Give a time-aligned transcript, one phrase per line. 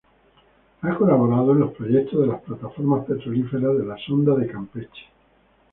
[0.81, 5.05] Ha colaborado en los proyectos de las plataformas petrolíferas de la sonda de Campeche.